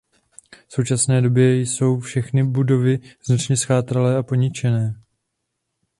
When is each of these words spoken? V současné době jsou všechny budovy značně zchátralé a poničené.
V 0.67 0.73
současné 0.73 1.21
době 1.21 1.55
jsou 1.61 1.99
všechny 1.99 2.43
budovy 2.43 2.99
značně 3.25 3.57
zchátralé 3.57 4.17
a 4.17 4.23
poničené. 4.23 4.95